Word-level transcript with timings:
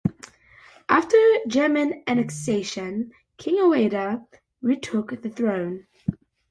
After 0.89 1.15
German 1.47 2.01
annexation, 2.07 3.11
King 3.37 3.57
Aweida 3.59 4.25
retook 4.59 5.21
the 5.21 5.29
throne. 5.29 5.85